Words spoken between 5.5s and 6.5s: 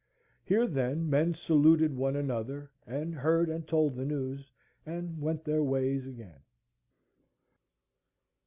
ways again.